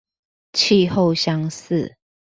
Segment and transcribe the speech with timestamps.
[0.53, 1.95] 氣候相似